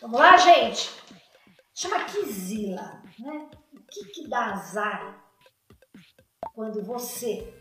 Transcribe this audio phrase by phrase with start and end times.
[0.00, 0.90] Vamos lá, gente?
[1.74, 3.48] Chama Kizila, né?
[3.72, 5.24] O que, que dá azar
[6.54, 7.52] quando você,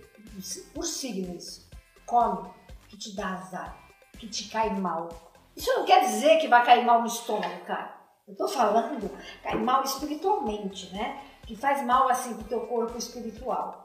[0.74, 1.70] por signos,
[2.06, 2.50] come
[2.90, 3.78] que te dá azar,
[4.20, 5.10] que te cai mal?
[5.56, 7.96] Isso não quer dizer que vai cair mal no estômago, cara.
[8.28, 9.10] Eu tô falando,
[9.42, 11.24] cai mal espiritualmente, né?
[11.46, 13.84] Que faz mal assim pro teu corpo espiritual.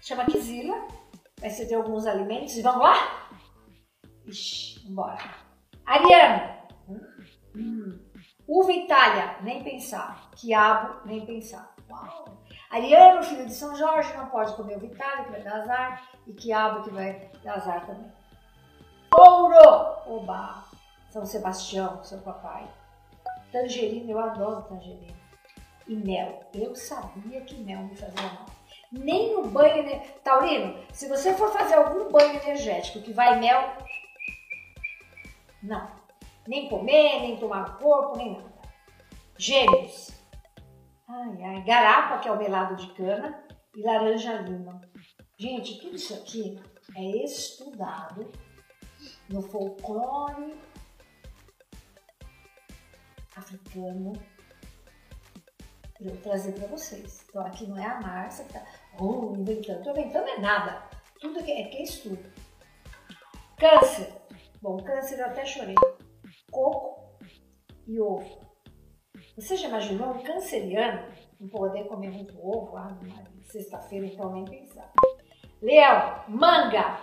[0.00, 0.88] Chama Kizila,
[1.38, 3.28] vai ser ter alguns alimentos e vamos lá?
[4.26, 5.18] Ixi, vambora.
[5.86, 6.58] Ariana.
[6.88, 7.13] Hum,
[7.54, 7.98] hum.
[8.46, 10.30] Uva Itália, nem pensar.
[10.36, 11.74] Quiabo, nem pensar.
[11.90, 12.24] Uau.
[12.70, 16.10] Ariano, filho de São Jorge, não pode comer uva Itália, que vai dar azar.
[16.26, 18.10] E quiabo, que vai dar azar também.
[19.10, 19.96] Touro!
[20.06, 20.64] Oba!
[21.10, 22.68] São Sebastião, seu papai.
[23.52, 25.14] Tangerina, eu adoro tangerina.
[25.86, 26.40] E mel.
[26.52, 28.46] Eu sabia que mel me fazia mal.
[28.90, 29.84] Nem no banho.
[29.84, 30.00] Né?
[30.24, 33.76] Taurino, se você for fazer algum banho energético que vai mel.
[35.62, 36.03] Não.
[36.46, 38.52] Nem comer, nem tomar corpo, nem nada.
[39.38, 40.10] Gêmeos.
[41.08, 41.62] Ai, ai.
[41.64, 43.44] Garapa, que é o melado de cana.
[43.74, 44.80] E laranja lima.
[45.38, 46.60] Gente, tudo isso aqui
[46.96, 48.30] é estudado
[49.28, 50.54] no folclore
[53.34, 54.12] africano
[55.94, 57.24] para eu trazer para vocês.
[57.28, 58.64] Então aqui não é a Márcia que está
[59.00, 59.78] oh, inventando.
[59.78, 60.88] Estou inventando é nada.
[61.20, 62.32] Tudo é que é estudo.
[63.58, 64.12] Câncer.
[64.60, 65.74] Bom, câncer eu até chorei.
[66.54, 67.18] Coco
[67.84, 68.44] e ovo.
[69.36, 71.02] Você já imaginou um canceriano
[71.40, 72.76] não poder comer muito ovo?
[72.76, 72.96] Ah,
[73.42, 74.92] sexta-feira, então nem pensar.
[75.60, 77.00] Leão, manga.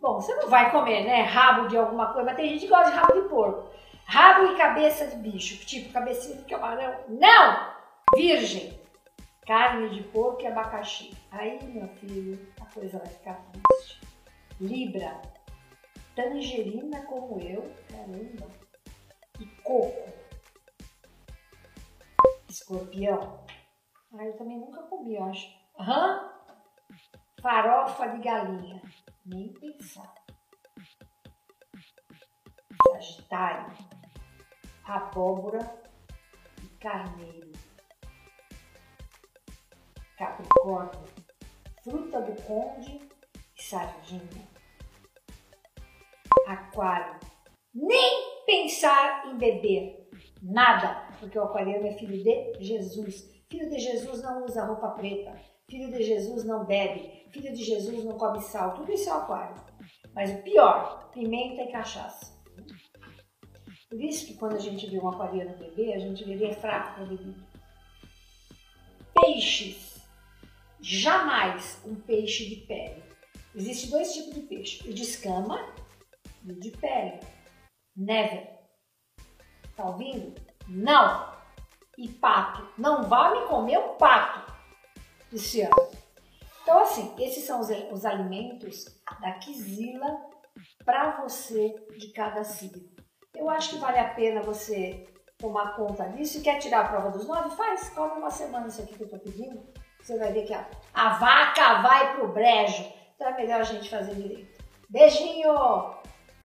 [0.00, 1.22] bom, você não vai comer, né?
[1.22, 3.70] Rabo de alguma coisa, mas tem gente que gosta de rabo de porco.
[4.06, 6.94] Rabo e cabeça de bicho, tipo cabecinha de camarão.
[7.08, 7.76] Não!
[8.16, 8.76] Virgem.
[9.46, 11.16] Carne de porco e abacaxi.
[11.30, 14.00] Aí, meu filho, a coisa vai ficar triste.
[14.60, 15.20] Libra.
[16.16, 17.62] Tangerina como eu.
[17.88, 18.50] Caramba.
[19.38, 20.12] E coco.
[22.48, 23.44] Escorpião.
[24.12, 25.48] Ah, eu também nunca comi, eu acho.
[25.78, 26.32] Hã?
[27.40, 28.82] Farofa de galinha.
[29.24, 30.12] Nem pensar.
[32.90, 33.96] Sagitário
[34.86, 35.58] abóbora
[36.62, 37.52] e carneiro.
[40.16, 41.04] Capricórnio,
[41.82, 43.08] fruta do conde
[43.56, 44.55] e sardinha.
[46.46, 47.18] Aquário,
[47.74, 50.08] nem pensar em beber,
[50.40, 53.28] nada, porque o aquariano é filho de Jesus.
[53.50, 55.36] Filho de Jesus não usa roupa preta,
[55.68, 59.16] filho de Jesus não bebe, filho de Jesus não come sal, tudo isso é o
[59.16, 59.62] aquário.
[60.14, 62.34] Mas o pior, pimenta e cachaça.
[63.88, 66.54] Por isso que quando a gente vê um aquariano beber, a gente vê ele é
[66.54, 67.46] fraco para bebida.
[69.14, 69.96] Peixes.
[70.80, 73.02] Jamais um peixe de pele.
[73.54, 75.74] Existem dois tipos de peixe, o de escama
[76.54, 77.20] de pele.
[77.96, 78.58] Never.
[79.76, 80.34] Tá ouvindo?
[80.68, 81.32] Não.
[81.98, 82.68] E pato.
[82.78, 84.52] Não vá me comer um pato
[85.32, 85.90] esse ano.
[86.62, 88.84] Então, assim, esses são os, os alimentos
[89.20, 90.20] da quizila
[90.84, 92.88] para você de cada signo.
[93.34, 95.06] Eu acho que vale a pena você
[95.38, 97.54] tomar conta disso quer tirar a prova dos nove?
[97.54, 99.62] Faz, come uma semana isso aqui que eu tô pedindo.
[100.00, 102.84] Você vai ver que a, a vaca vai pro brejo.
[103.14, 104.64] Então é melhor a gente fazer direito.
[104.88, 105.95] Beijinho!